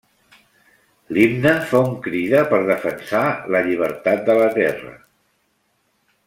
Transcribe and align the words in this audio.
L'himne 1.17 1.51
fa 1.73 1.81
una 1.89 1.99
crida 2.07 2.41
per 2.53 2.61
defensar 2.71 3.23
la 3.57 3.61
llibertat 3.69 4.27
de 4.31 4.39
la 4.41 4.49
terra. 4.57 4.97